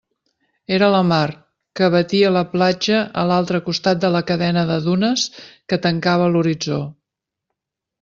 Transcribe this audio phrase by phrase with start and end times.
[0.77, 1.27] Era la mar,
[1.81, 6.87] que batia la platja a l'altre costat de la cadena de dunes que tancava l'horitzó.